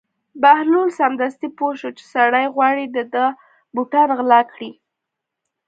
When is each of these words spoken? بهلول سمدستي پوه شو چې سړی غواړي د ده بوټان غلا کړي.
بهلول 0.41 0.89
سمدستي 0.99 1.47
پوه 1.57 1.73
شو 1.79 1.89
چې 1.97 2.03
سړی 2.15 2.45
غواړي 2.55 2.85
د 2.87 2.97
ده 3.13 3.25
بوټان 3.73 4.09
غلا 4.17 4.41
کړي. 4.53 4.71